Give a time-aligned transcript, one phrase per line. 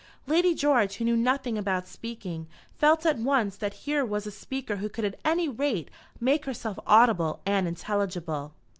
[0.25, 4.77] Lady George, who knew nothing about speaking, felt at once that here was a speaker
[4.77, 8.51] who could at any rate make herself audible and intelligible.